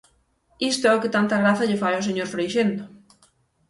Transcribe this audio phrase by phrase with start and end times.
[0.71, 2.83] Isto é o que tanta graza lle fai ao señor Freixendo.